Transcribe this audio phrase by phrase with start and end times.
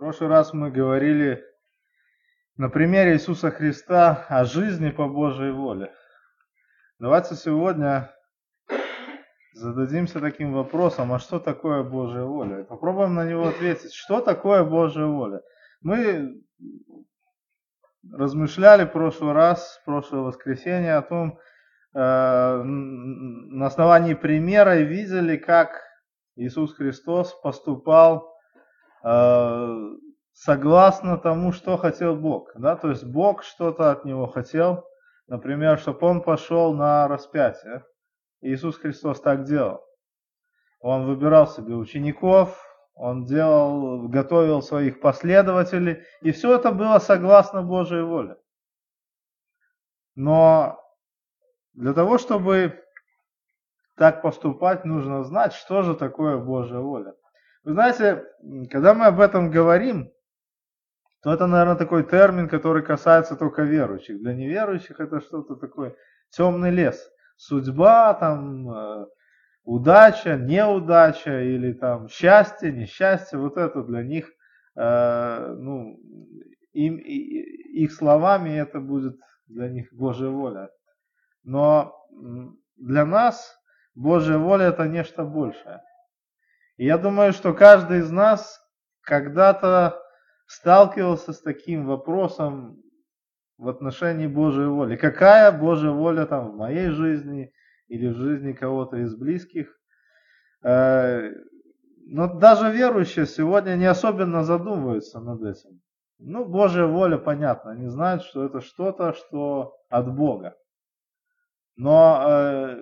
[0.00, 1.44] прошлый раз мы говорили
[2.56, 5.92] на примере Иисуса Христа о жизни по Божьей воле.
[6.98, 8.10] Давайте сегодня
[9.52, 12.60] зададимся таким вопросом, а что такое Божья воля?
[12.60, 15.42] И попробуем на него ответить, что такое Божья воля?
[15.82, 16.42] Мы
[18.10, 21.38] размышляли в прошлый раз, в прошлое воскресенье о том,
[21.94, 25.78] э, на основании примера и видели, как
[26.36, 28.29] Иисус Христос поступал
[30.32, 32.50] согласно тому, что хотел Бог.
[32.54, 32.76] Да?
[32.76, 34.84] То есть Бог что-то от него хотел,
[35.26, 37.84] например, чтобы он пошел на распятие.
[38.40, 39.84] Иисус Христос так делал.
[40.80, 42.58] Он выбирал себе учеников,
[42.94, 48.36] он делал, готовил своих последователей, и все это было согласно Божьей воле.
[50.14, 50.78] Но
[51.74, 52.82] для того, чтобы
[53.96, 57.14] так поступать, нужно знать, что же такое Божья воля.
[57.62, 58.24] Вы знаете,
[58.70, 60.10] когда мы об этом говорим,
[61.22, 64.20] то это, наверное, такой термин, который касается только верующих.
[64.20, 65.94] Для неверующих это что-то такое
[66.30, 67.10] темный лес.
[67.36, 69.06] Судьба, там, э,
[69.64, 74.30] удача, неудача или там счастье, несчастье, вот это для них,
[74.76, 76.00] э, ну,
[76.72, 80.70] им, их словами это будет для них Божья воля.
[81.44, 81.94] Но
[82.76, 83.58] для нас
[83.94, 85.82] Божья воля это нечто большее.
[86.82, 88.58] Я думаю, что каждый из нас
[89.02, 90.00] когда-то
[90.46, 92.82] сталкивался с таким вопросом
[93.58, 94.96] в отношении Божьей воли.
[94.96, 97.52] Какая Божья воля там в моей жизни
[97.88, 99.78] или в жизни кого-то из близких?
[100.64, 101.28] Э,
[102.06, 105.82] но даже верующие сегодня не особенно задумываются над этим.
[106.18, 110.56] Ну, Божья воля, понятно, они знают, что это что-то, что от Бога.
[111.76, 112.78] Но э,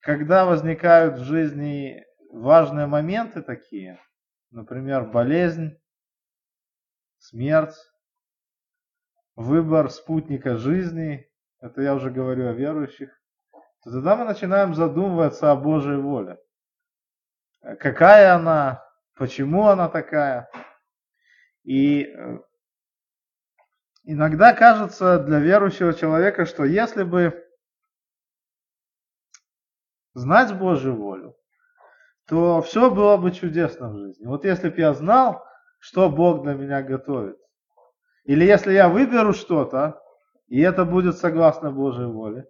[0.00, 2.02] когда возникают в жизни
[2.34, 4.00] важные моменты такие,
[4.50, 5.80] например, болезнь,
[7.18, 7.76] смерть,
[9.36, 13.10] выбор спутника жизни, это я уже говорю о верующих,
[13.82, 16.38] то тогда мы начинаем задумываться о Божьей воле.
[17.78, 18.84] Какая она,
[19.14, 20.50] почему она такая.
[21.62, 22.38] И э,
[24.02, 27.42] иногда кажется для верующего человека, что если бы
[30.12, 31.36] знать Божью волю,
[32.26, 34.26] то все было бы чудесно в жизни.
[34.26, 35.44] Вот если бы я знал,
[35.78, 37.36] что Бог для меня готовит.
[38.24, 40.00] Или если я выберу что-то,
[40.48, 42.46] и это будет согласно Божьей воле,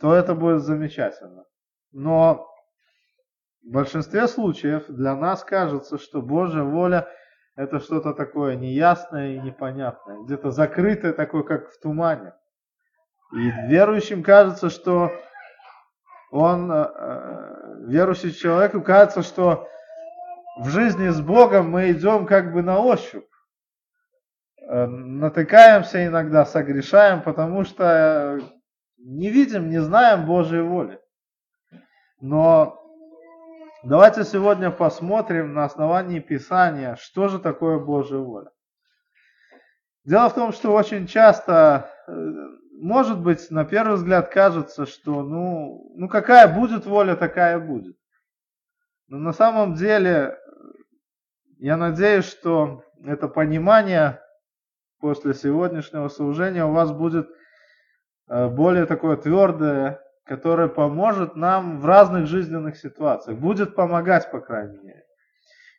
[0.00, 1.44] то это будет замечательно.
[1.92, 2.46] Но
[3.62, 7.08] в большинстве случаев для нас кажется, что Божья воля
[7.54, 12.34] это что-то такое неясное и непонятное, где-то закрытое, такое как в тумане.
[13.32, 15.10] И верующим кажется, что
[16.36, 19.68] он, э, э, верующий человеку кажется, что
[20.58, 23.28] в жизни с Богом мы идем как бы на ощупь.
[24.68, 28.40] Э, натыкаемся иногда, согрешаем, потому что
[28.98, 31.00] не видим, не знаем Божьей воли.
[32.20, 32.80] Но
[33.84, 38.50] давайте сегодня посмотрим на основании Писания, что же такое Божья воля.
[40.06, 42.12] Дело в том, что очень часто, э,
[42.80, 47.96] может быть, на первый взгляд кажется, что ну, ну какая будет воля, такая будет.
[49.08, 50.38] Но на самом деле
[51.58, 54.20] я надеюсь, что это понимание
[55.00, 57.28] после сегодняшнего служения у вас будет
[58.28, 64.78] э, более такое твердое, которое поможет нам в разных жизненных ситуациях, будет помогать, по крайней
[64.78, 65.02] мере.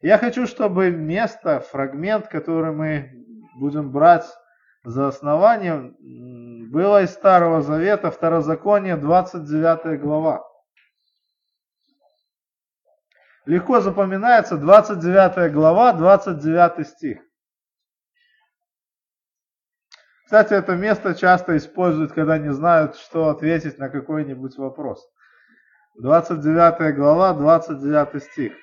[0.01, 3.26] Я хочу, чтобы место, фрагмент, который мы
[3.57, 4.25] будем брать
[4.83, 5.93] за основание,
[6.71, 10.47] было из Старого Завета, Второзаконие, 29 глава
[13.47, 17.19] легко запоминается 29 глава, 29 стих.
[20.25, 25.09] Кстати, это место часто используют, когда не знают, что ответить на какой-нибудь вопрос.
[25.95, 28.53] 29 глава, 29 стих.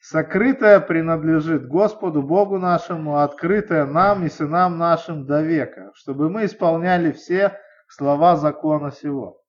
[0.00, 7.12] Сокрытое принадлежит Господу Богу нашему, открытое нам и сынам нашим до века, чтобы мы исполняли
[7.12, 9.42] все слова закона сего.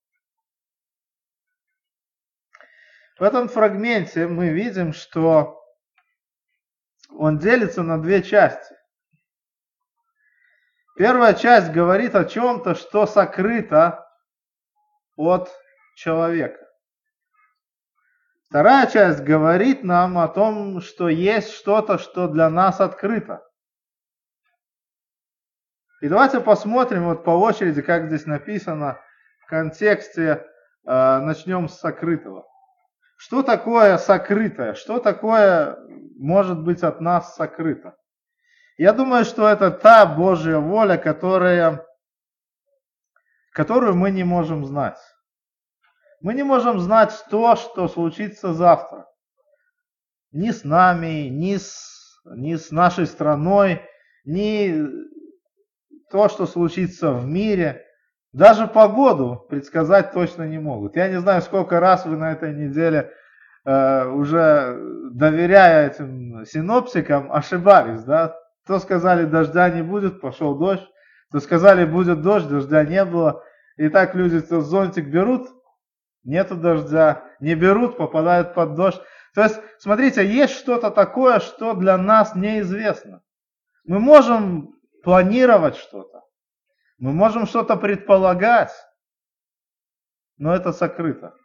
[3.18, 5.58] В этом фрагменте мы видим, что
[7.12, 8.76] он делится на две части.
[10.98, 14.06] Первая часть говорит о чем-то, что сокрыто
[15.16, 15.50] от
[15.96, 16.61] человека.
[18.52, 23.48] Вторая часть говорит нам о том, что есть что-то, что для нас открыто.
[26.02, 29.00] И давайте посмотрим вот по очереди, как здесь написано
[29.40, 30.46] в контексте.
[30.86, 32.46] Э, начнем с сокрытого.
[33.16, 34.74] Что такое сокрытое?
[34.74, 35.78] Что такое
[36.20, 37.96] может быть от нас сокрыто?
[38.76, 41.86] Я думаю, что это та Божья воля, которая,
[43.54, 44.98] которую мы не можем знать.
[46.22, 49.08] Мы не можем знать то, что случится завтра.
[50.32, 53.82] Ни с нами, ни с, ни с нашей страной,
[54.24, 54.88] ни
[56.12, 57.84] то, что случится в мире.
[58.34, 60.96] Даже погоду предсказать точно не могут.
[60.96, 63.12] Я не знаю, сколько раз вы на этой неделе
[63.66, 64.78] э, уже
[65.12, 68.36] доверяя этим синоптикам ошибались, да?
[68.68, 70.88] То сказали, дождя не будет, пошел дождь.
[71.32, 73.44] То сказали, будет дождь, дождя не было.
[73.78, 75.50] И так люди то зонтик берут,
[76.24, 79.02] нету дождя, не берут, попадают под дождь.
[79.34, 83.22] То есть, смотрите, есть что-то такое, что для нас неизвестно.
[83.86, 86.24] Мы можем планировать что-то,
[86.98, 88.72] мы можем что-то предполагать,
[90.38, 91.36] но это сокрыто.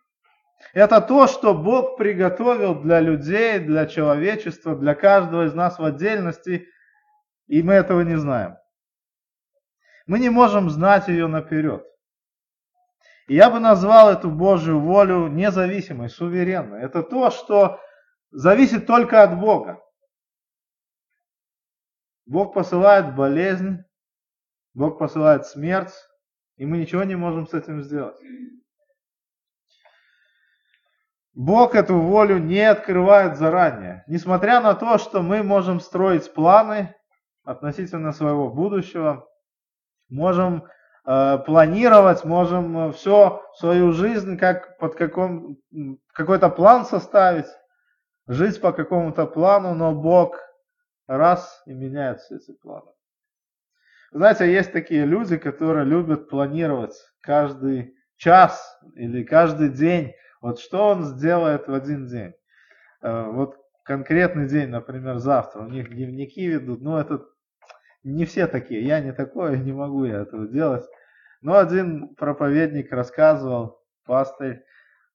[0.72, 6.68] Это то, что Бог приготовил для людей, для человечества, для каждого из нас в отдельности,
[7.46, 8.56] и мы этого не знаем.
[10.06, 11.84] Мы не можем знать ее наперед.
[13.28, 16.82] Я бы назвал эту Божью волю независимой, суверенной.
[16.82, 17.80] Это то, что
[18.30, 19.82] зависит только от Бога.
[22.24, 23.78] Бог посылает болезнь,
[24.74, 25.94] Бог посылает смерть,
[26.56, 28.16] и мы ничего не можем с этим сделать.
[31.34, 34.04] Бог эту волю не открывает заранее.
[34.06, 36.94] Несмотря на то, что мы можем строить планы
[37.44, 39.28] относительно своего будущего,
[40.08, 40.66] можем
[41.46, 45.58] планировать, можем э, все свою жизнь как под каком,
[46.12, 47.46] какой-то план составить,
[48.26, 50.40] жить по какому-то плану, но Бог
[51.06, 52.90] раз и меняет все эти планы.
[54.10, 61.02] Знаете, есть такие люди, которые любят планировать каждый час или каждый день вот что он
[61.02, 62.32] сделает в один день?
[63.02, 67.24] Э, вот конкретный день, например, завтра, у них дневники ведут, ну это
[68.04, 70.84] не все такие, я не такой, не могу я этого делать.
[71.46, 74.64] Но один проповедник рассказывал, пастырь,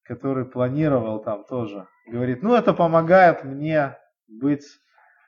[0.01, 3.97] который планировал там тоже, говорит, ну это помогает мне
[4.29, 4.63] быть,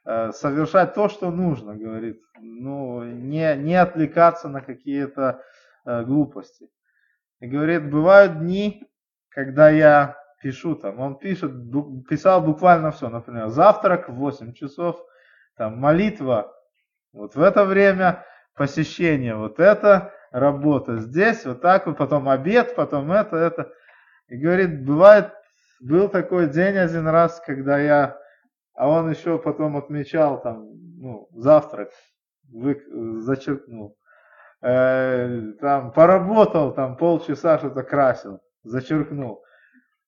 [0.05, 5.41] э, совершать то, что нужно, говорит, ну не, не отвлекаться на какие-то
[5.85, 6.69] э, глупости.
[7.41, 8.89] И говорит, бывают дни,
[9.27, 11.51] когда я пишу там, он пишет,
[12.07, 15.05] писал буквально все, например, завтрак в 8 часов,
[15.57, 16.55] там молитва,
[17.11, 18.23] вот в это время
[18.55, 23.71] посещение, вот это, работа здесь, вот так, вот потом обед, потом это, это.
[24.27, 25.31] И говорит, бывает,
[25.79, 28.19] был такой день один раз, когда я,
[28.73, 30.65] а он еще потом отмечал там,
[30.99, 31.89] ну, завтрак,
[32.51, 32.81] вы,
[33.21, 33.95] зачеркнул,
[34.61, 39.43] э, там поработал, там полчаса что-то красил зачеркнул.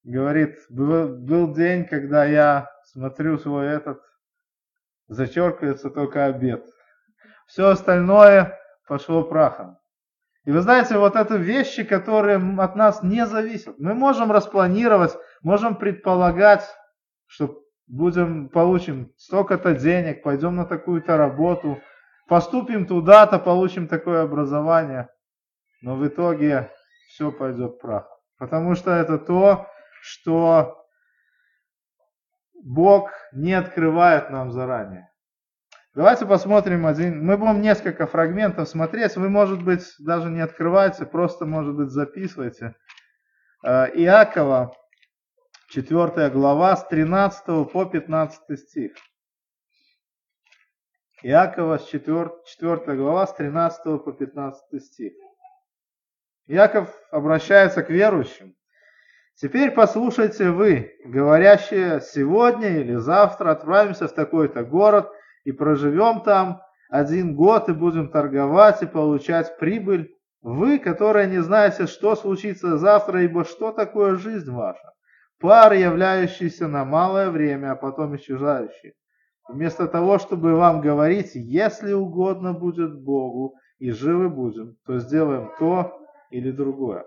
[0.04, 4.02] Говорит, был, был день, когда я смотрю свой этот,
[5.08, 6.66] зачеркивается только обед.
[7.48, 8.58] Все остальное
[8.88, 9.78] пошло прахом.
[10.46, 13.80] И вы знаете, вот это вещи, которые от нас не зависят.
[13.80, 16.64] Мы можем распланировать, можем предполагать,
[17.26, 21.82] что будем, получим столько-то денег, пойдем на такую-то работу,
[22.28, 25.10] поступим туда-то, получим такое образование.
[25.82, 26.72] Но в итоге
[27.10, 28.16] все пойдет прахом.
[28.38, 29.68] Потому что это то,
[30.02, 30.86] что
[32.64, 35.10] Бог не открывает нам заранее.
[35.96, 37.26] Давайте посмотрим один.
[37.26, 39.16] Мы будем несколько фрагментов смотреть.
[39.16, 42.76] Вы, может быть, даже не открывайте, просто, может быть, записывайте.
[43.64, 44.76] Э, Иакова,
[45.70, 48.92] 4 глава, с 13 по 15 стих.
[51.24, 55.14] Иакова, 4, 4 глава, с 13 по 15 стих.
[56.46, 58.54] Яков обращается к верующим.
[59.36, 65.10] Теперь послушайте вы, говорящие, сегодня или завтра отправимся в такой-то город
[65.46, 70.12] и проживем там один год и будем торговать и получать прибыль.
[70.42, 74.92] Вы, которые не знаете, что случится завтра, ибо что такое жизнь ваша?
[75.40, 78.94] Пар, являющийся на малое время, а потом исчезающий.
[79.48, 86.00] Вместо того, чтобы вам говорить, если угодно будет Богу и живы будем, то сделаем то,
[86.32, 87.06] или другое.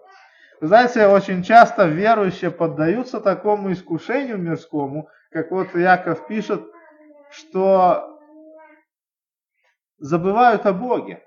[0.61, 6.62] Знаете, очень часто верующие поддаются такому искушению мирскому, как вот Яков пишет,
[7.30, 8.17] что
[9.98, 11.22] забывают о Боге.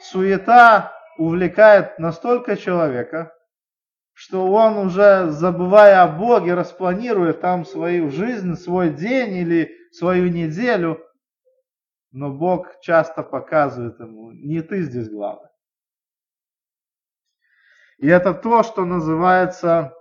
[0.00, 3.34] Суета увлекает настолько человека,
[4.12, 11.02] что он уже, забывая о Боге, распланирует там свою жизнь, свой день или свою неделю,
[12.12, 15.48] но Бог часто показывает ему, не ты здесь главный.
[17.98, 19.92] И это то, что называется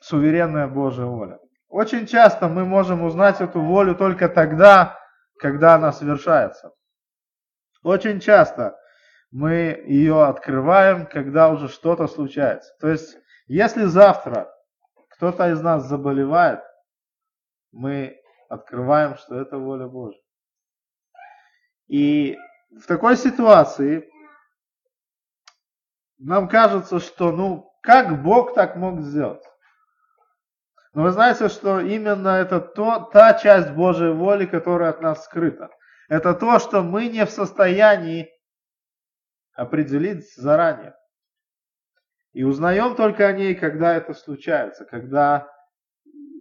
[0.00, 1.38] суверенная Божья воля.
[1.68, 4.97] Очень часто мы можем узнать эту волю только тогда,
[5.38, 6.72] когда она совершается.
[7.82, 8.78] Очень часто
[9.30, 12.74] мы ее открываем, когда уже что-то случается.
[12.80, 13.16] То есть,
[13.46, 14.52] если завтра
[15.10, 16.60] кто-то из нас заболевает,
[17.72, 20.20] мы открываем, что это воля Божья.
[21.86, 22.36] И
[22.70, 24.08] в такой ситуации
[26.18, 29.42] нам кажется, что ну как Бог так мог сделать?
[30.94, 35.70] Но вы знаете, что именно это то, та часть Божьей воли, которая от нас скрыта.
[36.08, 38.30] Это то, что мы не в состоянии
[39.54, 40.94] определить заранее.
[42.32, 45.50] И узнаем только о ней, когда это случается, когда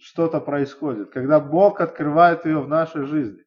[0.01, 3.43] что-то происходит, когда Бог открывает ее в нашей жизни.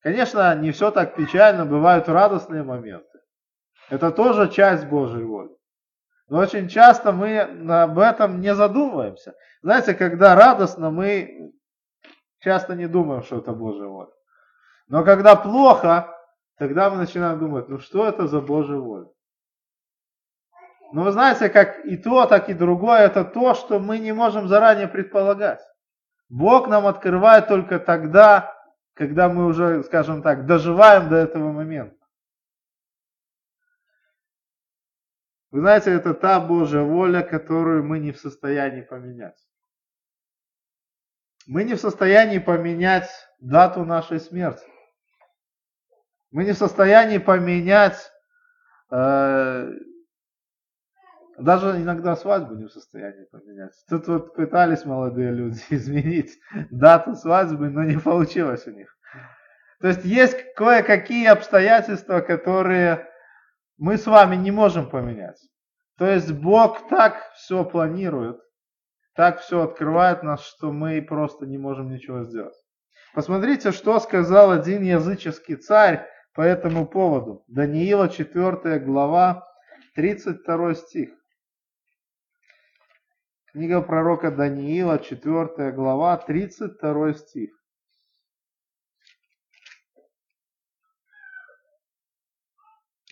[0.00, 3.20] Конечно, не все так печально, бывают радостные моменты.
[3.88, 5.54] Это тоже часть Божьей воли.
[6.28, 9.34] Но очень часто мы об этом не задумываемся.
[9.62, 11.52] Знаете, когда радостно, мы
[12.40, 14.10] часто не думаем, что это Божья воля.
[14.88, 16.14] Но когда плохо,
[16.58, 19.06] тогда мы начинаем думать, ну что это за Божья воля?
[20.92, 24.48] Но вы знаете, как и то, так и другое, это то, что мы не можем
[24.48, 25.60] заранее предполагать.
[26.28, 28.54] Бог нам открывает только тогда,
[28.94, 32.03] когда мы уже, скажем так, доживаем до этого момента.
[35.54, 39.38] Вы знаете, это та Божья воля, которую мы не в состоянии поменять.
[41.46, 43.08] Мы не в состоянии поменять
[43.38, 44.66] дату нашей смерти.
[46.32, 48.10] Мы не в состоянии поменять,
[48.90, 49.70] э,
[51.38, 53.74] даже иногда свадьбу не в состоянии поменять.
[53.88, 56.36] Тут вот пытались молодые люди изменить
[56.72, 58.92] дату свадьбы, но не получилось у них.
[59.78, 63.08] То есть есть кое-какие обстоятельства, которые
[63.78, 65.40] мы с вами не можем поменять.
[65.98, 68.38] То есть Бог так все планирует,
[69.14, 72.54] так все открывает нас, что мы просто не можем ничего сделать.
[73.14, 76.04] Посмотрите, что сказал один языческий царь
[76.34, 77.44] по этому поводу.
[77.46, 79.46] Даниила 4 глава,
[79.94, 81.10] 32 стих.
[83.52, 87.50] Книга пророка Даниила, 4 глава, 32 стих.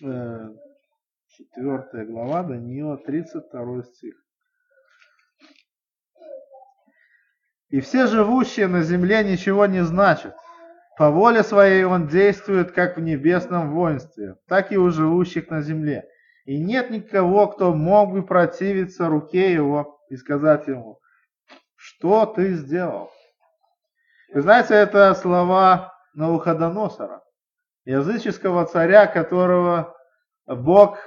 [0.05, 0.49] Э,
[1.29, 4.15] четвертая глава, Даниила, 32 стих.
[7.69, 10.35] И все живущие на земле ничего не значат.
[10.97, 16.05] По воле своей он действует как в небесном воинстве, так и у живущих на земле.
[16.43, 20.99] И нет никого, кто мог бы противиться руке его и сказать ему,
[21.75, 23.09] что ты сделал?
[24.33, 27.22] Вы знаете, это слова Навуходоносора,
[27.85, 29.95] языческого царя, которого
[30.45, 30.97] Бог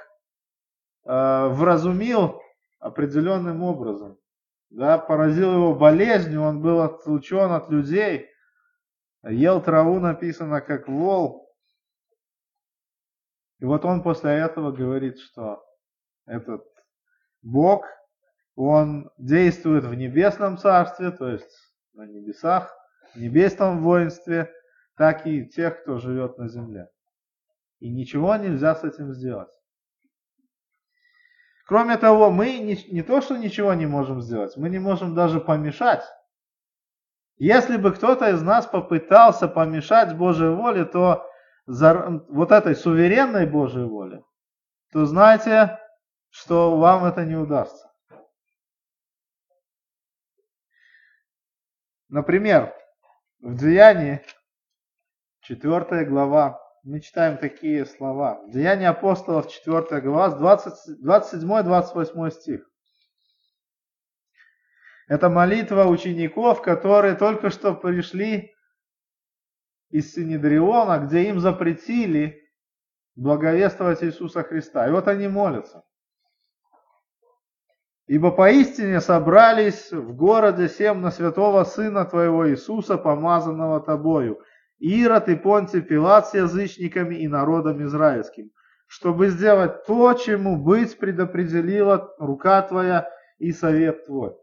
[1.05, 2.41] э, вразумил
[2.79, 4.19] определенным образом.
[4.71, 8.29] Да, поразил его болезнью, он был отлучен от людей,
[9.23, 11.47] ел траву, написано, как вол.
[13.61, 15.65] И вот он после этого говорит, что
[16.27, 16.65] этот
[17.43, 17.87] Бог,
[18.57, 21.51] он действует в небесном царстве, то есть
[21.93, 22.75] на небесах,
[23.15, 24.53] в небесном воинстве,
[24.97, 26.89] так и тех, кто живет на земле.
[27.79, 29.51] И ничего нельзя с этим сделать.
[31.67, 35.41] Кроме того, мы не, не то, что ничего не можем сделать, мы не можем даже
[35.41, 36.05] помешать.
[37.39, 41.29] Если бы кто-то из нас попытался помешать Божьей воле, то
[41.67, 44.25] за, вот этой суверенной Божьей воле,
[44.93, 45.79] то знайте,
[46.31, 47.93] что вам это не удастся.
[52.09, 52.73] Например,
[53.41, 54.25] в Деянии,
[55.47, 58.43] 4 глава, мы читаем такие слова.
[58.49, 62.69] Деяния апостолов, 4 глава, 27-28 стих.
[65.07, 68.53] Это молитва учеников, которые только что пришли
[69.91, 72.43] из Синедриона, где им запретили
[73.15, 74.89] благовествовать Иисуса Христа.
[74.89, 75.85] И вот они молятся.
[78.09, 84.43] Ибо поистине собрались в городе семь на святого Сына Твоего Иисуса, помазанного Тобою,
[84.79, 88.51] Ирод и Понтий Пилат с язычниками и народом израильским,
[88.87, 94.37] чтобы сделать то, чему быть предопределила рука Твоя и совет Твой.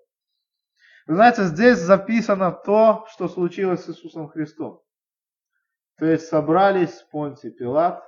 [1.05, 4.81] Вы знаете, здесь записано то, что случилось с Иисусом Христом.
[5.97, 8.03] То есть собрались Понтий Пилат,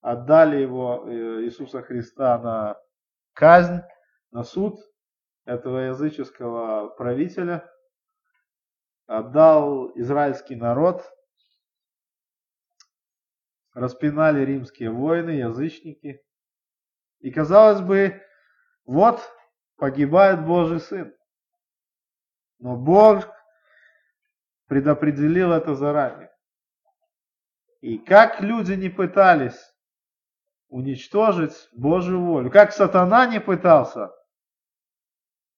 [0.00, 2.76] отдали его, э, Иисуса Христа, на
[3.34, 3.82] казнь,
[4.30, 4.78] на суд
[5.44, 7.70] этого языческого правителя,
[9.06, 11.04] отдал израильский народ
[13.78, 16.20] распинали римские воины, язычники.
[17.20, 18.20] И казалось бы,
[18.84, 19.20] вот
[19.76, 21.14] погибает Божий Сын.
[22.58, 23.28] Но Бог
[24.66, 26.30] предопределил это заранее.
[27.80, 29.58] И как люди не пытались
[30.68, 34.10] уничтожить Божью волю, как сатана не пытался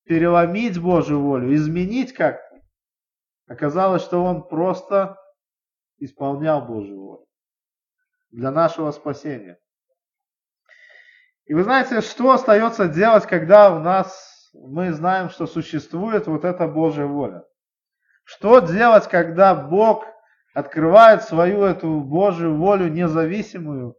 [0.05, 2.61] переломить Божью волю, изменить как-то,
[3.47, 5.17] оказалось, что он просто
[5.97, 7.30] исполнял Божью волю
[8.31, 9.59] для нашего спасения.
[11.47, 16.67] И вы знаете, что остается делать, когда у нас мы знаем, что существует вот эта
[16.69, 17.45] Божья воля?
[18.25, 20.05] Что делать, когда Бог
[20.55, 23.97] открывает свою эту Божью волю независимую,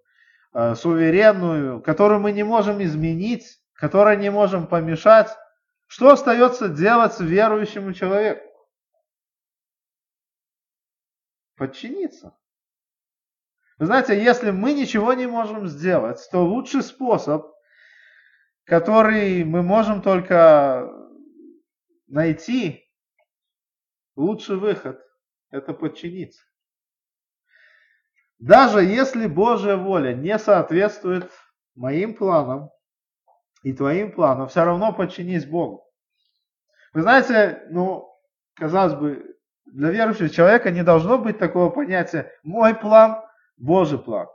[0.53, 5.35] э, суверенную, которую мы не можем изменить, которой не можем помешать?
[5.87, 8.47] Что остается делать верующему человеку?
[11.57, 12.33] Подчиниться.
[13.81, 17.47] Вы знаете, если мы ничего не можем сделать, то лучший способ,
[18.63, 20.87] который мы можем только
[22.05, 22.87] найти,
[24.15, 25.01] лучший выход–
[25.49, 26.43] это подчиниться.
[28.37, 31.31] Даже если Божья воля не соответствует
[31.73, 32.69] моим планам
[33.63, 35.83] и твоим планам, все равно подчинись Богу.
[36.93, 38.15] Вы знаете, ну,
[38.53, 43.23] казалось бы, для верующего человека не должно быть такого понятия «мой план»,
[43.61, 44.27] Божий план.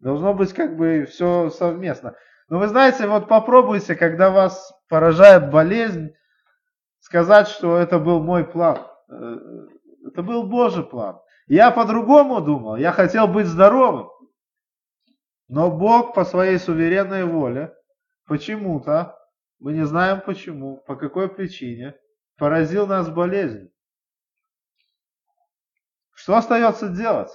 [0.00, 2.14] Должно быть как бы все совместно.
[2.48, 6.10] Но вы знаете, вот попробуйте, когда вас поражает болезнь,
[7.00, 8.86] сказать, что это был мой план.
[9.08, 9.36] Э,
[10.06, 11.18] это был Божий план.
[11.46, 14.10] Я по-другому думал, я хотел быть здоровым.
[15.48, 17.72] Но Бог по своей суверенной воле
[18.26, 19.16] почему-то,
[19.58, 21.94] мы не знаем почему, по какой причине,
[22.36, 23.70] поразил нас болезнь.
[26.12, 27.30] Что остается делать?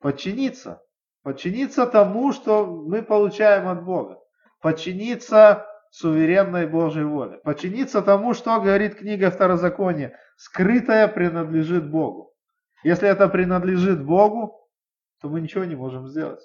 [0.00, 0.82] Подчиниться.
[1.22, 4.18] Подчиниться тому, что мы получаем от Бога.
[4.60, 7.38] Подчиниться суверенной Божьей воле.
[7.44, 10.18] Подчиниться тому, что говорит книга Второзакония.
[10.36, 12.32] Скрытое принадлежит Богу.
[12.84, 14.68] Если это принадлежит Богу,
[15.20, 16.40] то мы ничего не можем сделать.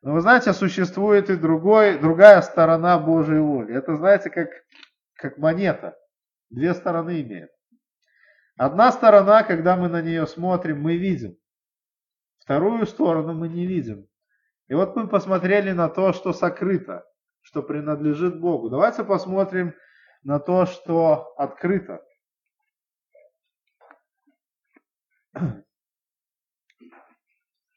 [0.00, 3.74] Но вы знаете, существует и другой, другая сторона Божьей воли.
[3.74, 4.48] Это, знаете, как,
[5.14, 5.96] как монета.
[6.50, 7.50] Две стороны имеет.
[8.56, 11.36] Одна сторона, когда мы на нее смотрим, мы видим.
[12.44, 14.06] Вторую сторону мы не видим.
[14.68, 17.06] И вот мы посмотрели на то, что сокрыто,
[17.40, 18.68] что принадлежит Богу.
[18.68, 19.74] Давайте посмотрим
[20.22, 22.04] на то, что открыто.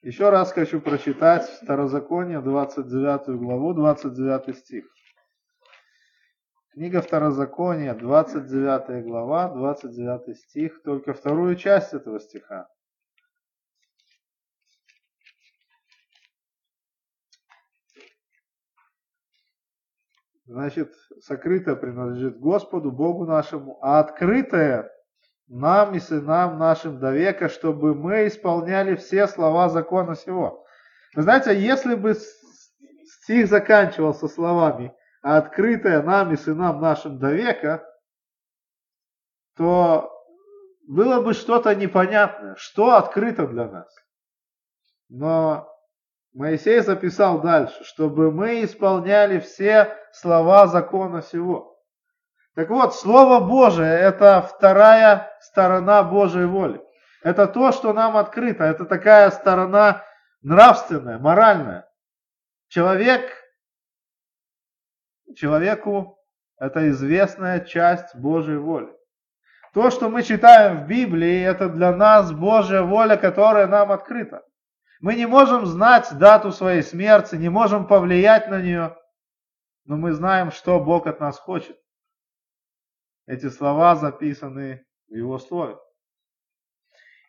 [0.02, 4.86] Еще раз хочу прочитать Второзаконие, 29 главу, 29 стих.
[6.74, 12.68] Книга Второзакония, 29 глава, 29 стих, только вторую часть этого стиха.
[20.48, 24.90] Значит, сокрытое принадлежит Господу, Богу нашему, а открытое
[25.48, 30.66] нам и сынам нашим до века, чтобы мы исполняли все слова закона сего.
[31.16, 32.16] Вы знаете, если бы
[33.24, 37.86] стих заканчивался словами а открытое нам и сынам нашим до века,
[39.58, 40.10] то
[40.88, 43.94] было бы что-то непонятное, что открыто для нас.
[45.10, 45.68] Но
[46.38, 51.82] Моисей записал дальше, чтобы мы исполняли все слова закона сего.
[52.54, 56.80] Так вот, Слово Божие– это вторая сторона Божьей воли.
[57.24, 58.64] Это то, что нам открыто.
[58.64, 60.04] Это такая сторона
[60.44, 61.90] нравственная, моральная.
[62.68, 63.32] Человек
[65.36, 66.20] человеку
[66.60, 68.92] это известная часть Божьей воли.
[69.74, 74.44] То, что мы читаем в Библии, это для нас Божья воля, которая нам открыта.
[75.00, 78.98] Мы не можем знать дату своей смерти, не можем повлиять на нее,
[79.86, 81.80] но мы знаем, что Бог от нас хочет.
[83.26, 85.78] Эти слова записаны в Его Слове.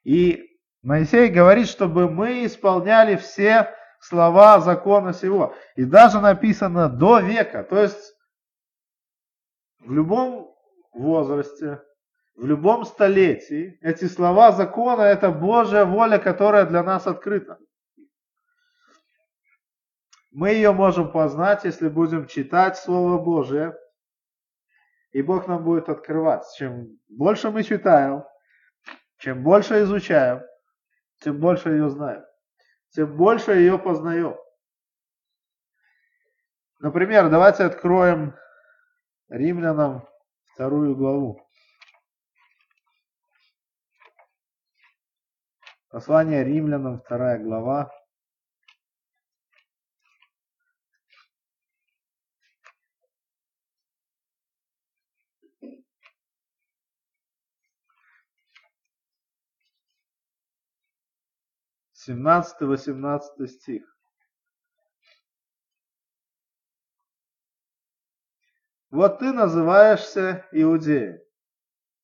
[0.05, 5.55] И Моисей говорит, чтобы мы исполняли все слова закона сего.
[5.77, 7.65] И даже написано до века.
[7.65, 8.15] То есть
[9.81, 10.55] в любом
[10.93, 11.83] возрасте,
[12.39, 17.59] в любом столетии эти слова закона это Божья воля, которая для нас открыта.
[20.31, 23.77] Мы ее можем познать, если будем читать Слово Божие,
[25.11, 26.45] и Бог нам будет открывать.
[26.57, 28.25] Чем больше мы читаем,
[29.19, 30.43] чем больше изучаем,
[31.21, 32.25] тем больше ее знаем
[32.91, 34.37] тем больше ее познаем.
[36.81, 38.35] Например, давайте откроем
[39.29, 40.09] римлянам
[40.55, 41.48] вторую главу.
[45.91, 47.91] Послание римлянам, вторая глава.
[62.07, 63.99] 17-18 стих.
[68.91, 71.19] Вот ты называешься иудеем,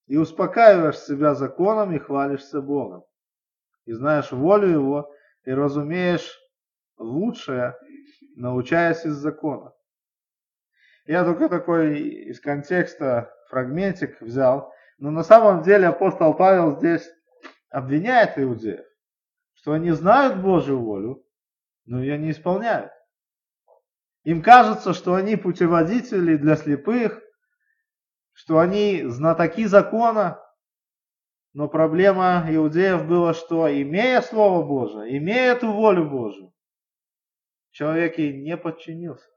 [0.07, 3.05] и успокаиваешь себя законом и хвалишься Богом,
[3.85, 6.39] и знаешь волю Его, и разумеешь
[6.97, 7.77] лучшее,
[8.37, 9.73] научаясь из закона.
[11.07, 17.07] Я только такой из контекста фрагментик взял, но на самом деле апостол Павел здесь
[17.69, 18.87] обвиняет иудеев,
[19.55, 21.25] что они знают Божью волю,
[21.85, 22.91] но ее не исполняют.
[24.23, 27.21] Им кажется, что они путеводители для слепых,
[28.33, 30.41] что они знатоки закона,
[31.55, 36.53] но проблема иудеев была, что имея Слово Божие, имея эту волю Божию,
[37.71, 39.29] человек ей не подчинился.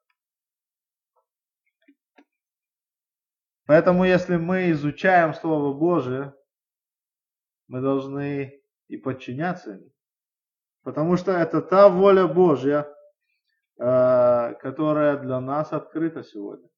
[3.68, 6.34] Поэтому, если мы изучаем Слово Божие,
[7.68, 9.92] мы должны и подчиняться ему.
[10.82, 12.88] Потому что это та воля Божья,
[13.78, 16.70] э, которая для нас открыта сегодня.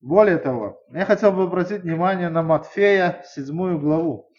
[0.00, 4.32] Более того, я хотел бы обратить внимание на Матфея, седьмую главу.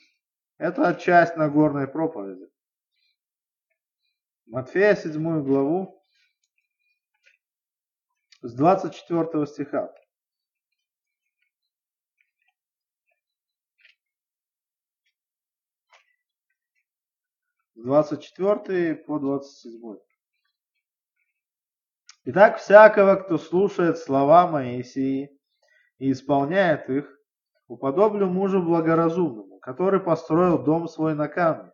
[0.58, 2.50] Это часть Нагорной проповеди.
[4.48, 6.04] Матфея, седьмую главу,
[8.42, 9.94] с 24 стиха.
[17.76, 19.96] С 24 по 27.
[22.24, 25.41] Итак, всякого, кто слушает слова Моисии
[26.02, 27.06] и исполняет их,
[27.68, 31.72] уподоблю мужу благоразумному, который построил дом свой на камне.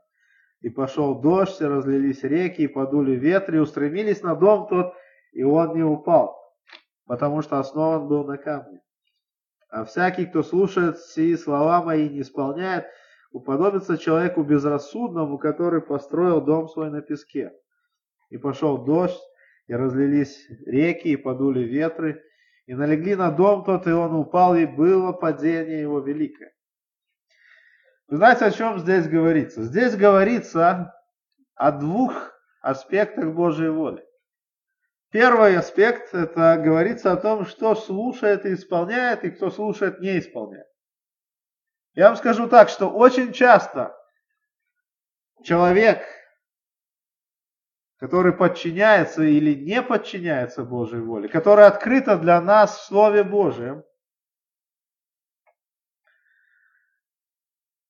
[0.60, 4.94] И пошел дождь, и разлились реки, и подули ветры, и устремились на дом тот,
[5.32, 6.36] и он не упал,
[7.06, 8.82] потому что основан был на камне.
[9.70, 12.86] А всякий, кто слушает сии слова мои и не исполняет,
[13.32, 17.54] уподобится человеку безрассудному, который построил дом свой на песке.
[18.30, 19.22] И пошел дождь,
[19.68, 22.22] и разлились реки, и подули ветры,
[22.68, 26.54] и налегли на дом тот, и он упал, и было падение его великое.
[28.08, 29.64] Вы знаете, о чем здесь говорится?
[29.64, 30.94] Здесь говорится
[31.56, 34.06] о двух аспектах Божьей воли.
[35.12, 40.68] Первый аспект– это говорится о том, что слушает и исполняет, и кто слушает, не исполняет.
[41.94, 43.96] Я вам скажу так, что очень часто
[45.44, 46.06] человек,
[47.98, 53.84] который подчиняется или не подчиняется Божьей воле, которая открыта для нас в Слове Божьем,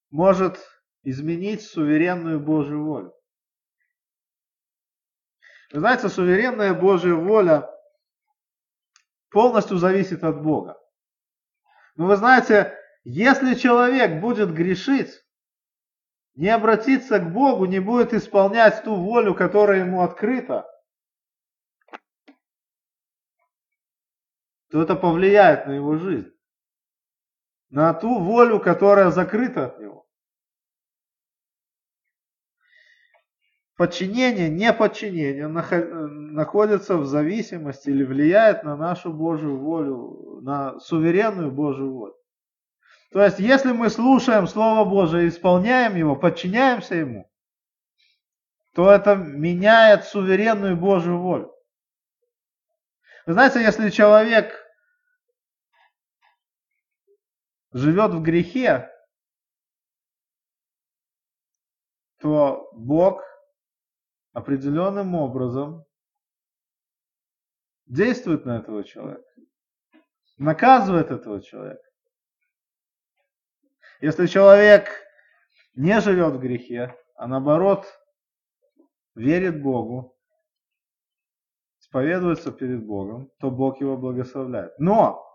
[0.09, 0.57] может
[1.03, 3.13] изменить суверенную Божью волю.
[5.73, 7.69] Вы знаете, суверенная Божья воля
[9.29, 10.77] полностью зависит от Бога.
[11.95, 15.21] Но вы знаете, если человек будет грешить,
[16.37, 20.65] не обратиться к Богу, не будет исполнять ту волю, которая ему открыта,
[24.69, 26.31] то это повлияет на его жизнь.
[27.69, 30.07] На ту волю, которая закрыта от него.
[33.77, 42.16] подчинение, неподчинение находится в зависимости или влияет на нашу Божью волю, на суверенную Божью волю.
[43.11, 47.31] То есть, если мы слушаем Слово Божие, исполняем его, подчиняемся ему,
[48.73, 51.53] то это меняет суверенную Божью волю.
[53.25, 54.53] Вы знаете, если человек
[57.71, 58.89] живет в грехе,
[62.19, 63.23] то Бог
[64.33, 65.85] определенным образом
[67.85, 69.23] действует на этого человека,
[70.37, 71.86] наказывает этого человека.
[74.01, 74.89] Если человек
[75.75, 77.85] не живет в грехе, а наоборот
[79.15, 80.15] верит Богу,
[81.79, 84.77] исповедуется перед Богом, то Бог его благословляет.
[84.77, 85.25] Но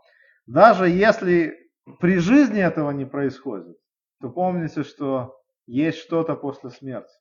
[0.47, 1.57] даже если
[1.99, 3.77] при жизни этого не происходит,
[4.21, 7.13] то помните, что есть что-то после смерти.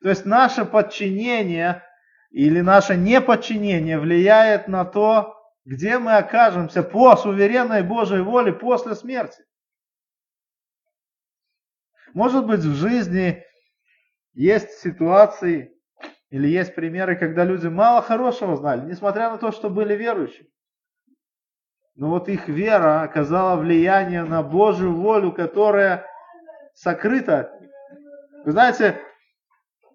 [0.00, 1.82] То есть наше подчинение
[2.30, 5.34] или наше неподчинение влияет на то,
[5.66, 9.42] где мы окажемся по суверенной Божьей воле после смерти.
[12.14, 13.44] Может быть, в жизни
[14.32, 15.76] есть ситуации
[16.30, 20.48] или есть примеры, когда люди мало хорошего знали, несмотря на то, что были верующими.
[21.96, 26.06] Но вот их вера оказала влияние на Божью волю, которая
[26.72, 27.52] сокрыта.
[28.44, 29.00] Вы знаете,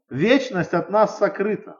[0.09, 1.77] Вечность от нас сокрыта.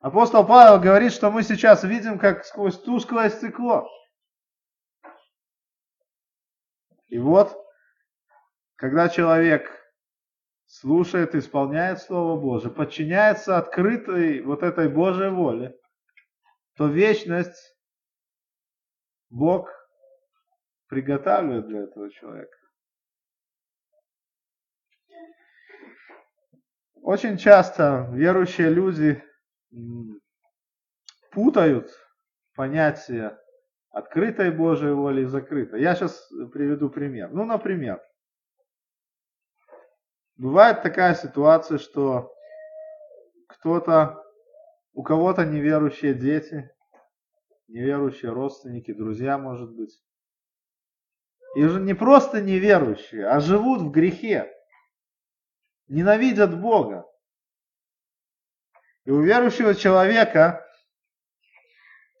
[0.00, 3.88] Апостол Павел говорит, что мы сейчас видим, как сквозь тусклое стекло.
[7.08, 7.56] И вот,
[8.82, 9.70] когда человек
[10.66, 15.78] слушает, исполняет Слово Божие, подчиняется открытой вот этой Божьей воле,
[16.74, 17.76] то вечность
[19.30, 19.70] Бог
[20.88, 22.56] приготавливает для этого человека.
[27.02, 29.22] Очень часто верующие люди
[31.30, 31.88] путают
[32.56, 33.38] понятие
[33.90, 35.82] открытой Божьей воли и закрытой.
[35.82, 37.30] Я сейчас приведу пример.
[37.30, 38.02] Ну, например,
[40.36, 42.32] бывает такая ситуация, что
[43.48, 44.22] кто-то,
[44.94, 46.70] у кого-то неверующие дети,
[47.68, 50.02] неверующие родственники, друзья, может быть.
[51.54, 54.50] И уже не просто неверующие, а живут в грехе
[55.92, 57.06] ненавидят Бога.
[59.04, 60.66] И у верующего человека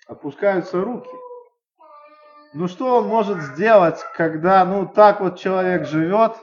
[0.06, 1.10] опускаются руки.
[2.54, 6.36] Ну что он может сделать, когда ну так вот человек живет,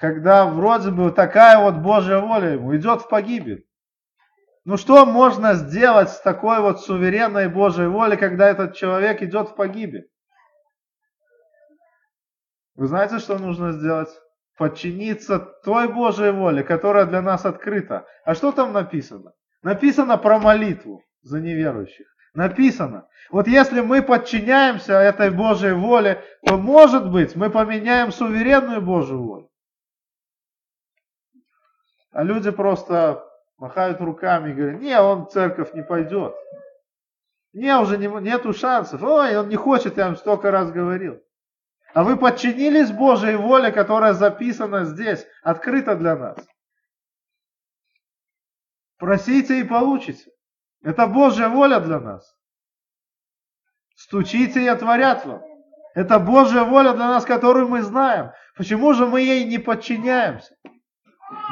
[0.00, 3.66] когда вроде бы такая вот Божья воля ему идет в погибель?
[4.64, 9.54] Ну что можно сделать с такой вот суверенной Божьей волей, когда этот человек идет в
[9.54, 10.08] погибель?
[12.74, 14.08] Вы знаете, что нужно сделать?
[14.56, 18.04] подчиниться той Божьей воле, которая для нас открыта.
[18.26, 19.32] А что там написано?
[19.62, 22.06] Написано про молитву за неверующих.
[22.34, 23.08] Написано.
[23.30, 29.49] Вот если мы подчиняемся этой Божьей воле, то может быть мы поменяем суверенную Божью волю.
[32.12, 33.24] А люди просто
[33.56, 36.34] махают руками и говорят, не, он в церковь не пойдет.
[37.52, 39.02] Не, уже не, нету шансов.
[39.02, 41.20] Ой, он не хочет, я вам столько раз говорил.
[41.92, 46.38] А вы подчинились Божьей воле, которая записана здесь, открыта для нас.
[48.98, 50.30] Просите и получите.
[50.82, 52.36] Это Божья воля для нас.
[53.96, 55.42] Стучите и отворят вам.
[55.94, 58.30] Это Божья воля для нас, которую мы знаем.
[58.56, 60.54] Почему же мы ей не подчиняемся?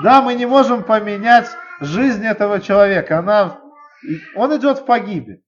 [0.02, 1.48] Да, мы не можем поменять
[1.80, 3.18] жизнь этого человека.
[3.18, 3.60] Она,
[4.34, 5.44] он идет в погибель.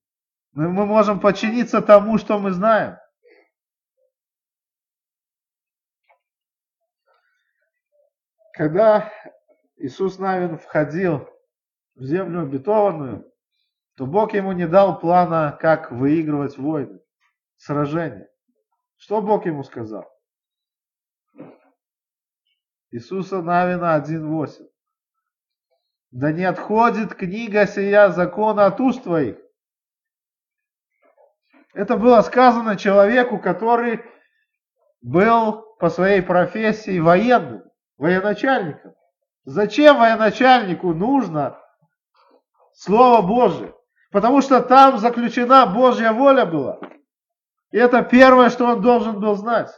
[0.52, 2.96] мы можем подчиниться тому, что мы знаем.
[8.54, 9.10] Когда
[9.76, 11.26] Иисус Навин входил
[11.94, 13.24] в землю обетованную,
[13.96, 17.00] то Бог ему не дал плана, как выигрывать войны,
[17.56, 18.28] сражения.
[18.96, 20.09] Что Бог ему сказал?
[22.92, 24.66] Иисуса Навина 1.8.
[26.10, 29.36] Да не отходит книга сия закона от уст твоих.
[31.72, 34.02] Это было сказано человеку, который
[35.02, 37.62] был по своей профессии военным
[37.96, 38.94] военачальником.
[39.44, 41.58] Зачем военачальнику нужно
[42.72, 43.72] Слово Божие?
[44.10, 46.80] Потому что там заключена Божья воля была.
[47.70, 49.70] И это первое, что он должен был знать.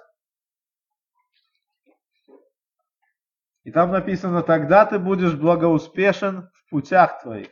[3.64, 7.48] И там написано, тогда ты будешь благоуспешен в путях твоих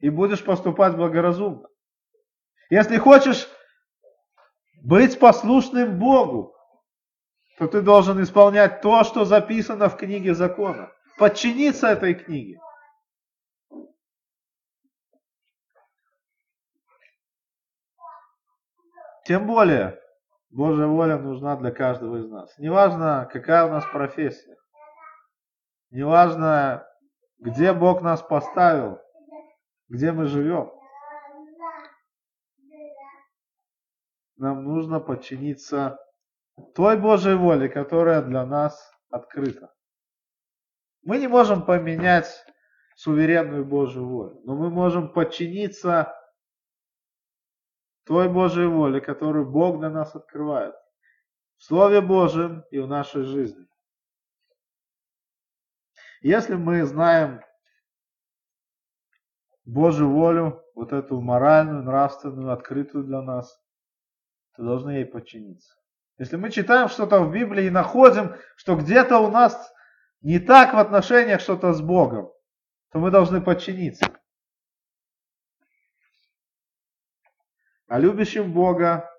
[0.00, 1.68] и будешь поступать благоразумно.
[2.70, 3.48] Если хочешь
[4.82, 6.54] быть послушным Богу,
[7.58, 10.92] то ты должен исполнять то, что записано в книге закона.
[11.18, 12.58] Подчиниться этой книге.
[19.24, 19.98] Тем более,
[20.50, 22.58] Божья воля нужна для каждого из нас.
[22.58, 24.56] Неважно, какая у нас профессия.
[25.94, 26.84] Неважно,
[27.38, 28.98] где Бог нас поставил,
[29.88, 30.72] где мы живем.
[34.36, 35.96] Нам нужно подчиниться
[36.74, 38.76] той Божьей воли, которая для нас
[39.08, 39.72] открыта.
[41.04, 42.44] Мы не можем поменять
[42.96, 46.12] суверенную Божью волю, но мы можем подчиниться
[48.04, 50.74] той Божьей воле, которую Бог для нас открывает
[51.56, 53.64] в Слове Божьем и в нашей жизни.
[56.24, 57.44] Если мы знаем
[59.66, 63.62] Божью волю, вот эту моральную, нравственную, открытую для нас,
[64.56, 65.74] то должны ей подчиниться.
[66.16, 69.70] Если мы читаем что-то в Библии и находим, что где-то у нас
[70.22, 72.32] не так в отношениях что-то с Богом,
[72.90, 74.06] то мы должны подчиниться.
[77.86, 79.10] А любящим Бога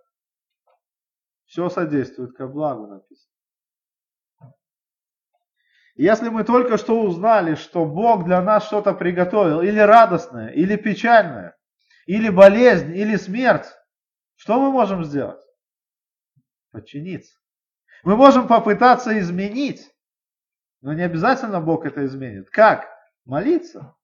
[1.46, 3.35] все содействует ко благу написано.
[5.96, 11.56] Если мы только что узнали, что Бог для нас что-то приготовил, или радостное, или печальное,
[12.06, 13.68] или болезнь, или смерть,
[14.36, 15.46] что мы можем сделать?
[16.76, 17.40] подчиниться.
[18.04, 19.90] Мы можем попытаться изменить,
[20.82, 22.50] но не обязательно Бог это изменит.
[22.50, 22.86] Как?
[23.24, 23.96] Молиться.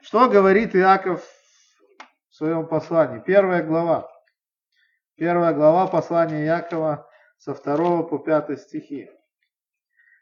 [0.00, 1.24] Что говорит Иаков
[2.30, 3.20] в своем послании?
[3.20, 4.08] Первая глава.
[5.16, 9.10] Первая глава послания Иакова со 2 по 5 стихи.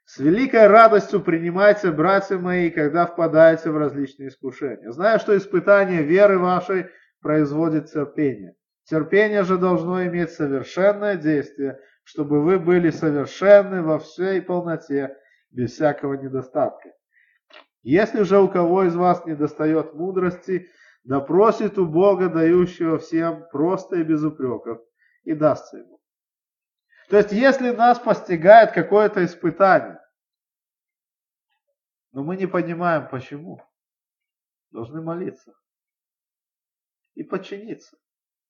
[0.09, 4.91] С великой радостью принимайте, братья мои, когда впадаете в различные искушения.
[4.91, 6.87] Зная, что испытание веры вашей
[7.21, 8.55] производит терпение.
[8.85, 15.15] Терпение же должно иметь совершенное действие, чтобы вы были совершенны во всей полноте,
[15.51, 16.89] без всякого недостатка.
[17.83, 20.69] Если же у кого из вас недостает мудрости,
[21.05, 24.79] да просит у Бога, дающего всем просто и без упреков,
[25.25, 26.01] и дастся ему.
[27.09, 29.99] То есть, если нас постигает какое-то испытание,
[32.13, 33.63] но мы не понимаем почему,
[34.71, 35.55] должны молиться
[37.15, 37.97] и подчиниться.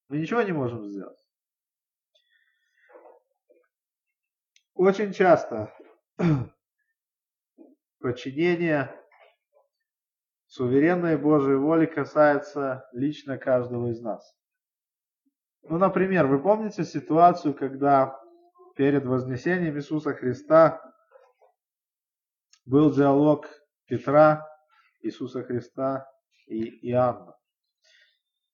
[0.08, 1.18] Мы ничего не можем сделать.
[4.74, 5.72] Очень часто
[8.00, 8.92] подчинение
[10.46, 14.36] суверенной Божьей воли касается лично каждого из нас.
[15.62, 18.18] Ну, например, вы помните ситуацию, когда
[18.78, 20.80] перед вознесением Иисуса Христа
[22.64, 23.48] был диалог
[23.86, 24.46] Петра,
[25.00, 26.08] Иисуса Христа
[26.46, 27.34] и Иоанна.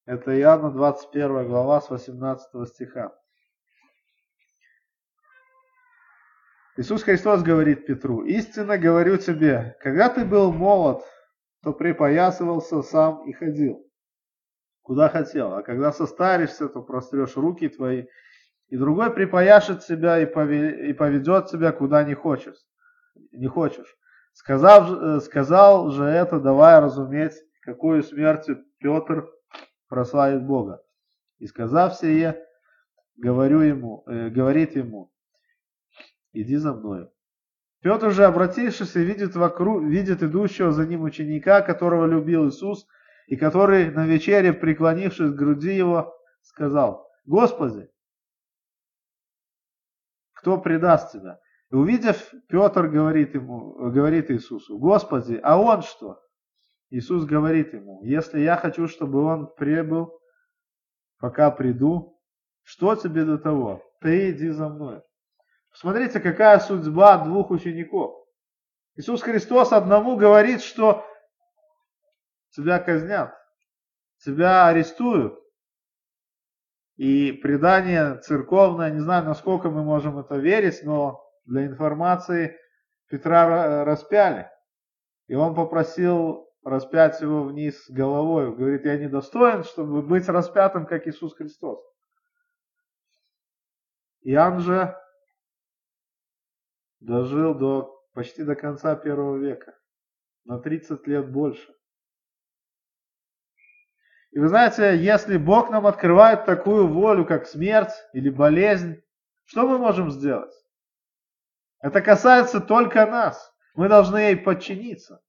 [0.06, 3.14] Это Иоанна 21 глава с 18 стиха.
[6.78, 11.04] Иисус Христос говорит Петру, «Истинно говорю тебе, когда ты был молод,
[11.62, 13.86] то припоясывался сам и ходил,
[14.80, 18.06] куда хотел, а когда состаришься, то прострешь руки твои,
[18.74, 22.56] и другой припояшет себя и поведет тебя, куда не хочешь.
[23.30, 23.96] Не хочешь.
[24.32, 29.30] Сказав, э, сказал же это, давая разуметь, какую смертью Петр
[29.88, 30.82] прославит Бога.
[31.38, 32.36] И сказав сие,
[33.16, 35.12] говорю ему, э, говорит ему,
[36.32, 37.12] иди за мною.
[37.80, 42.88] Петр же, обратившись, видит вокруг, видит идущего за ним ученика, которого любил Иисус,
[43.28, 47.88] и который на вечере, преклонившись к груди его, сказал, «Господи,
[50.44, 56.20] кто предаст тебя?» И увидев, Петр говорит, ему, говорит Иисусу, «Господи, а он что?»
[56.90, 60.12] Иисус говорит ему, «Если я хочу, чтобы он прибыл,
[61.18, 62.20] пока приду,
[62.62, 63.82] что тебе до того?
[64.02, 65.00] Ты иди за мной».
[65.72, 68.14] Смотрите, какая судьба двух учеников.
[68.96, 71.04] Иисус Христос одному говорит, что
[72.50, 73.34] тебя казнят,
[74.18, 75.36] тебя арестуют.
[76.96, 82.56] И предание церковное, не знаю, насколько мы можем это верить, но для информации
[83.08, 84.48] Петра распяли.
[85.26, 88.54] И он попросил распять его вниз головой.
[88.54, 91.80] Говорит, я недостоин, чтобы быть распятым, как Иисус Христос.
[94.22, 94.96] Иоанн же
[97.00, 99.76] дожил до почти до конца первого века,
[100.44, 101.74] на 30 лет больше.
[104.34, 109.00] И вы знаете, если Бог нам открывает такую волю, как смерть или болезнь,
[109.44, 110.52] что мы можем сделать?
[111.80, 113.52] Это касается только нас.
[113.76, 115.22] Мы должны ей подчиниться.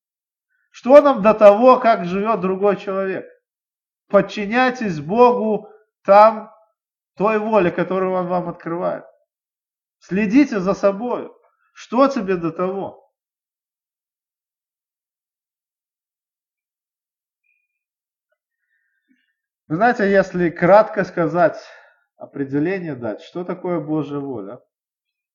[0.72, 3.28] Что нам до того, как живет другой человек?
[4.10, 5.70] Подчиняйтесь Богу
[6.04, 6.52] там,
[7.16, 9.06] той воле, которую Он вам открывает.
[10.00, 11.32] Следите за собой.
[11.74, 13.05] Что тебе до того?
[19.68, 21.58] Вы знаете, если кратко сказать,
[22.18, 24.60] определение дать, что такое Божья воля,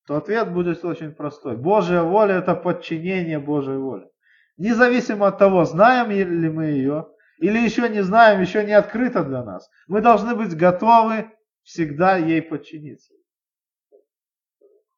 [0.07, 1.57] то ответ будет очень простой.
[1.57, 4.09] Божья воля– это подчинение Божьей воле.
[4.57, 9.43] Независимо от того, знаем ли мы ее, или еще не знаем, еще не открыто для
[9.43, 11.31] нас, мы должны быть готовы
[11.63, 13.15] всегда ей подчиниться.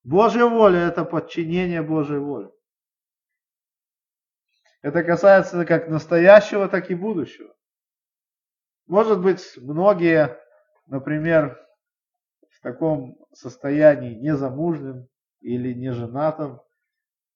[0.05, 2.51] Божья воля– это подчинение Божьей воле.
[4.83, 7.55] Это касается как настоящего, так и будущего.
[8.87, 10.39] Может быть, многие,
[10.87, 11.59] например,
[12.51, 15.09] в таком состоянии незамужним
[15.41, 16.61] или неженатым,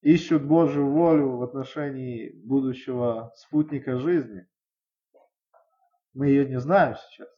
[0.02, 4.46] ищут Божью волю в отношении будущего спутника жизни.
[6.14, 7.28] Мы ее не знаем сейчас.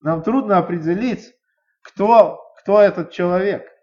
[0.00, 1.34] Нам трудно определить,
[1.82, 3.73] кто, кто этот человек.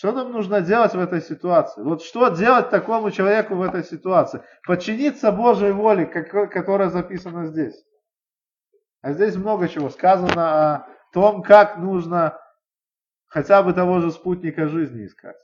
[0.00, 1.82] Что нам нужно делать в этой ситуации?
[1.82, 4.42] Вот что делать такому человеку в этой ситуации?
[4.66, 7.78] Подчиниться Божьей воле, которая записана здесь.
[9.02, 12.40] А здесь много чего сказано о том, как нужно
[13.26, 15.36] хотя бы того же спутника жизни искать.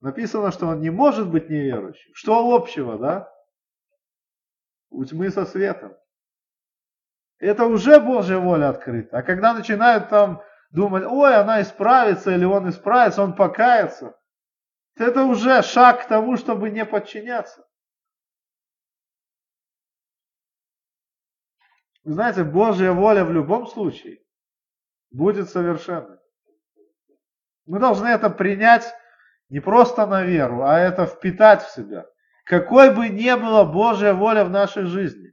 [0.00, 2.12] Написано, что он не может быть неверующим.
[2.14, 3.28] Что общего, да?
[4.90, 5.92] У тьмы со светом.
[7.40, 9.18] Это уже Божья воля открыта.
[9.18, 10.40] А когда начинают там
[10.70, 14.16] думать, ой, она исправится или он исправится, он покается.
[14.96, 17.64] Это уже шаг к тому, чтобы не подчиняться.
[22.04, 24.18] Вы знаете, Божья воля в любом случае
[25.10, 26.18] будет совершенной.
[27.66, 28.92] Мы должны это принять
[29.50, 32.04] Не просто на веру, а это впитать в себя.
[32.44, 35.32] Какой бы ни была Божья воля в нашей жизни,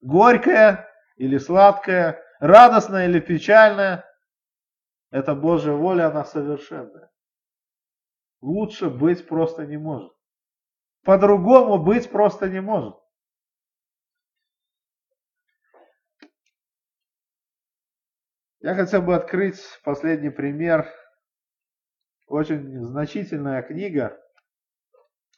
[0.00, 4.04] горькая или сладкая, радостная или печальная,
[5.12, 7.12] это Божья воля, она совершенная.
[8.40, 10.12] Лучше быть просто не может.
[11.04, 12.96] По-другому быть просто не может.
[18.60, 20.88] Я хотел бы открыть последний пример.
[22.26, 24.18] Очень значительная книга.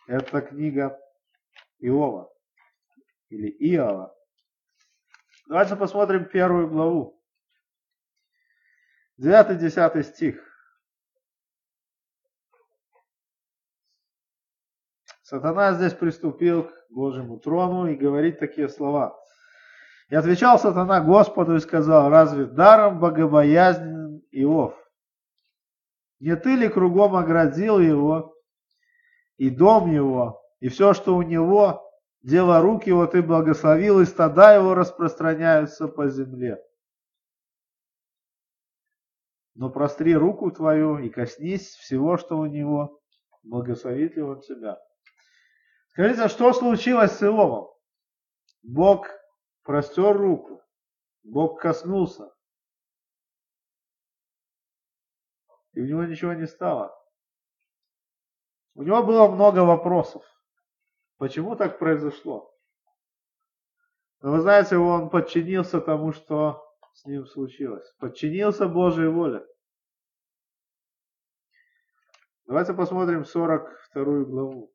[0.06, 1.00] Это книга
[1.78, 2.32] Иова.
[3.28, 4.14] Или Иова.
[5.48, 7.13] Давайте посмотрим первую главу.
[9.20, 10.40] 9-10 стих.
[15.22, 19.18] Сатана здесь приступил к Божьему трону и говорит такие слова.
[20.10, 24.74] И отвечал сатана Господу и сказал, разве даром богобоязнен Иов?
[26.20, 28.34] Не ты ли кругом оградил его,
[29.36, 31.82] и дом его, и все, что у него,
[32.22, 36.62] дело рук его ты благословил, и стада его распространяются по земле.
[39.54, 43.00] Но простри руку твою и коснись всего, что у него,
[43.44, 44.80] благословит ли он тебя.
[45.88, 47.70] Скажите, что случилось с Иовом?
[48.64, 49.08] Бог
[49.62, 50.60] простер руку,
[51.22, 52.34] Бог коснулся,
[55.72, 56.92] и у него ничего не стало.
[58.74, 60.24] У него было много вопросов.
[61.18, 62.52] Почему так произошло?
[64.20, 66.63] Но вы знаете, он подчинился тому, что
[66.94, 67.92] с ним случилось.
[67.98, 69.44] Подчинился Божьей воле.
[72.46, 74.74] Давайте посмотрим 42 главу.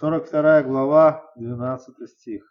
[0.00, 2.42] 42 глава, 12 стих.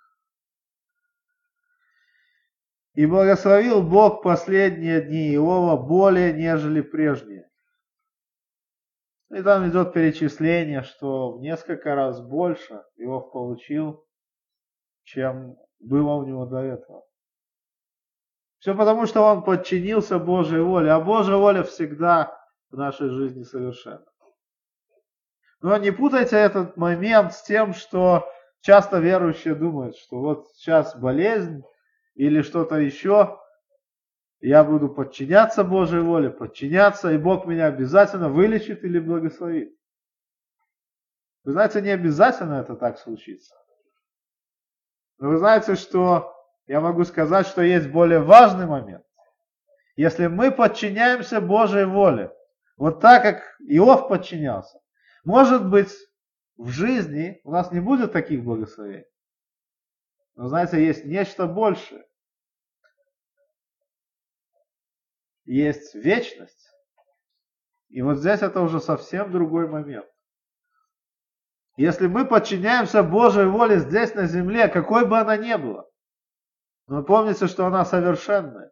[2.93, 7.38] И благословил Бог последние дни Иова более, нежели прежние.
[9.31, 14.05] И там идет перечисление, что в несколько раз больше Иов получил,
[15.03, 17.03] чем было у него до этого.
[18.57, 22.37] Все потому, что он подчинился Божьей воле, а Божья воля всегда
[22.71, 24.05] в нашей жизни совершенна.
[25.61, 28.27] Но не путайте этот момент с тем, что
[28.61, 31.63] часто верующие думают, что вот сейчас болезнь
[32.15, 33.39] или что-то еще,
[34.41, 39.75] я буду подчиняться Божьей воле, подчиняться, и Бог меня обязательно вылечит или благословит.
[41.43, 43.55] Вы знаете, не обязательно это так случится.
[45.17, 46.33] Но вы знаете, что
[46.67, 49.03] я могу сказать, что есть более важный момент.
[49.95, 52.31] Если мы подчиняемся Божьей воле,
[52.77, 54.79] вот так, как Иов подчинялся,
[55.25, 55.93] может быть,
[56.55, 59.05] в жизни у нас не будет таких благословений.
[60.35, 62.05] Но знаете, есть нечто большее.
[65.49, 66.69] Есть вечность.
[67.87, 70.05] И вот здесь это уже совсем другой момент.
[71.75, 75.87] Если мы подчиняемся Божьей воле здесь на земле, какой бы она ни была,
[76.85, 78.71] но помните, что она совершенная,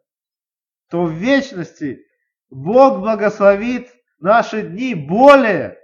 [0.88, 2.06] то в вечности
[2.48, 5.80] Бог благословит наши дни более,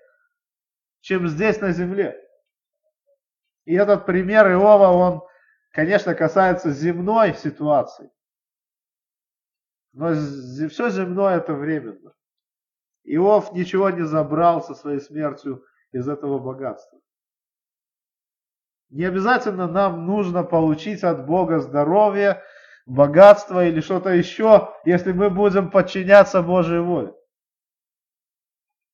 [1.01, 2.17] чем здесь на земле.
[3.65, 5.23] И этот пример Иова, он,
[5.73, 8.14] конечно, касается земной ситуации.
[9.95, 12.13] Но все земное это временно.
[13.05, 16.99] Иов ничего не забрал со своей смертью из этого богатства.
[18.91, 22.43] Не обязательно нам нужно получить от Бога здоровье,
[22.87, 27.15] богатство или что-то еще, если мы будем подчиняться Божьей воле.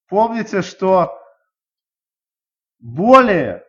[0.08, 1.18] Помните, что
[2.78, 3.64] более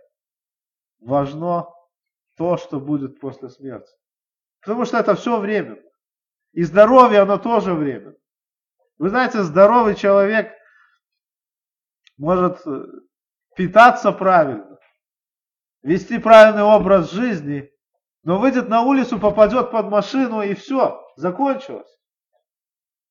[1.00, 1.68] важно
[2.36, 3.94] то, что будет после смерти.
[4.62, 5.91] Потому что это все временно.
[6.54, 8.16] И здоровье, оно тоже временно.
[8.98, 10.54] Вы знаете, здоровый человек
[12.18, 12.86] может э,
[13.56, 14.78] питаться правильно,
[15.82, 17.72] вести правильный образ жизни,
[18.24, 21.90] но выйдет на улицу, попадет под машину и все, закончилось.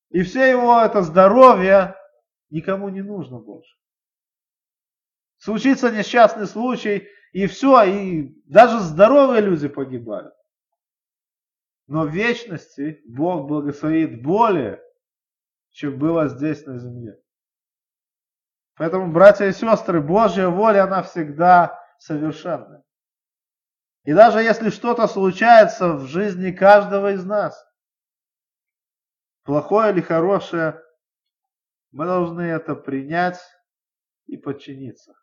[0.09, 1.95] И все его это здоровье
[2.49, 3.75] никому не нужно больше
[5.41, 10.33] случится несчастный случай, и все, и даже здоровые люди погибают.
[11.91, 14.81] Но в вечности Бог благословит более,
[15.71, 17.21] чем было здесь на земле.
[18.75, 22.85] Поэтому, братья и сестры, Божья воля, она всегда совершенная.
[24.05, 27.61] И даже если что-то случается в жизни каждого из нас,
[29.43, 30.81] плохое или хорошее,
[31.91, 33.41] мы должны это принять
[34.27, 35.13] и подчиниться.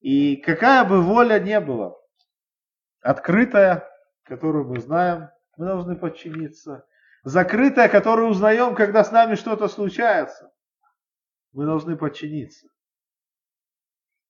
[0.00, 1.94] И какая бы воля не была,
[3.02, 3.86] открытая,
[4.26, 6.86] которую мы знаем, мы должны подчиниться.
[7.24, 10.52] Закрытое, которое узнаем, когда с нами что-то случается,
[11.52, 12.68] мы должны подчиниться.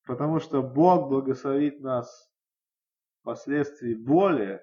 [0.06, 2.30] Потому что Бог благословит нас
[3.20, 4.62] впоследствии более,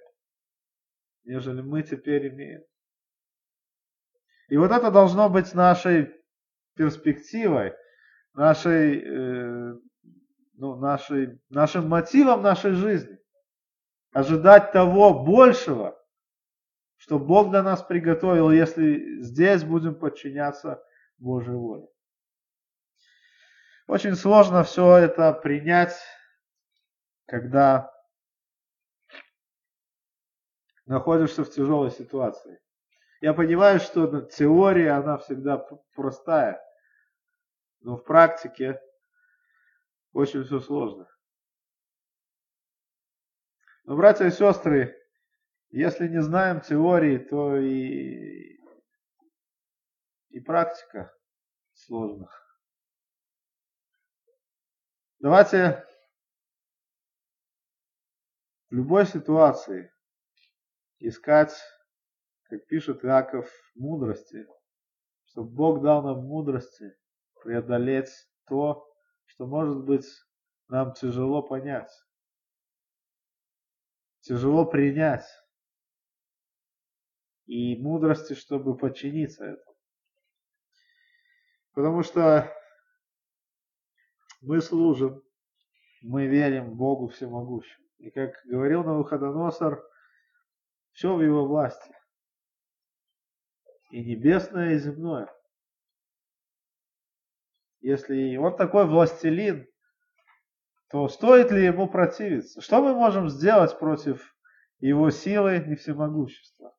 [1.25, 2.63] нежели мы теперь имеем.
[4.47, 6.13] И вот это должно быть нашей
[6.75, 7.73] перспективой,
[8.33, 9.73] нашей, э,
[10.53, 13.17] ну, нашей, нашим мотивом нашей жизни.
[14.13, 15.99] Ожидать того большего,
[16.97, 20.83] что Бог для нас приготовил, если здесь будем подчиняться
[21.17, 21.87] Божьей воле.
[23.87, 25.99] Очень сложно все это принять,
[27.25, 27.91] когда
[30.85, 32.59] находишься в тяжелой ситуации.
[33.19, 35.57] Я понимаю, что теория, она всегда
[35.95, 36.61] простая,
[37.81, 38.79] но в практике
[40.11, 41.07] очень все сложно.
[43.85, 44.97] Но, братья и сестры,
[45.69, 48.57] если не знаем теории, то и,
[50.29, 51.13] и практика
[51.73, 52.29] сложна.
[55.19, 55.85] Давайте
[58.69, 59.91] в любой ситуации
[60.99, 61.53] искать,
[62.43, 64.47] как пишет Иаков, мудрости,
[65.25, 66.95] чтобы Бог дал нам мудрости
[67.41, 68.11] преодолеть
[68.47, 68.89] то,
[69.25, 70.07] что, может быть,
[70.69, 71.91] нам тяжело понять,
[74.23, 75.27] тяжело принять,
[77.45, 79.75] и мудрости, чтобы подчиниться этому.
[81.73, 82.53] Потому что
[84.41, 85.21] мы служим,
[86.01, 87.85] мы верим Богу всемогущему.
[87.97, 89.83] И как говорил Навуходоносор,
[90.91, 91.93] все в его власти.
[93.91, 95.29] И небесное, и земное.
[97.81, 99.67] Если он такой властелин,
[100.93, 102.61] то стоит ли ему противиться?
[102.61, 104.37] Что мы можем сделать против
[104.79, 106.71] его силы и всемогущества?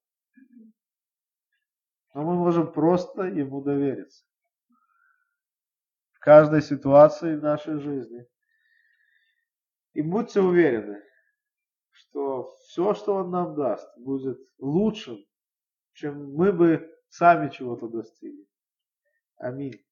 [2.15, 4.25] Но мы можем просто ему довериться
[6.21, 8.25] каждой ситуации в нашей жизни.
[9.95, 11.03] И будьте уверены,
[11.91, 15.19] что все, что Он нам даст, будет лучшим,
[15.93, 18.47] чем мы бы сами чего-то достигли.
[19.39, 19.85] Аминь.